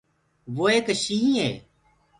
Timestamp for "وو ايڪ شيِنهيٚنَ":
0.55-1.35